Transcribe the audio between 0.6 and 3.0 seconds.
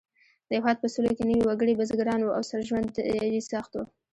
په سلو کې نوي وګړي بزګران وو او ژوند